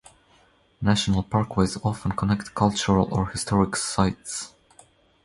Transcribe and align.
National 0.81 1.21
Parkways 1.23 1.77
often 1.85 2.13
connect 2.13 2.55
cultural 2.55 3.07
or 3.11 3.29
historic 3.29 3.75
sites. 3.75 4.51